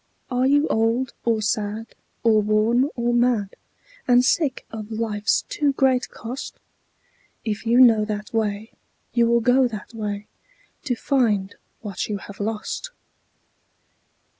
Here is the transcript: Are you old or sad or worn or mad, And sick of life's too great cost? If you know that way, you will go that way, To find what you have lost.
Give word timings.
Are 0.31 0.47
you 0.47 0.67
old 0.67 1.13
or 1.25 1.43
sad 1.43 1.93
or 2.23 2.41
worn 2.41 2.89
or 2.95 3.13
mad, 3.13 3.55
And 4.07 4.25
sick 4.25 4.65
of 4.71 4.91
life's 4.91 5.43
too 5.43 5.73
great 5.73 6.09
cost? 6.09 6.55
If 7.45 7.67
you 7.67 7.79
know 7.79 8.03
that 8.05 8.33
way, 8.33 8.71
you 9.13 9.27
will 9.27 9.41
go 9.41 9.67
that 9.67 9.93
way, 9.93 10.25
To 10.85 10.95
find 10.95 11.53
what 11.81 12.07
you 12.07 12.17
have 12.17 12.39
lost. 12.39 12.89